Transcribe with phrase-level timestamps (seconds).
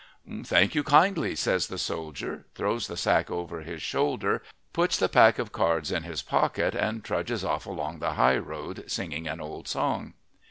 [0.43, 4.41] "Thank you kindly," says the soldier, throws the sack over his shoulder,
[4.73, 8.85] puts the pack of cards in his pocket, and trudges off along the high road
[8.87, 10.15] singing an old song.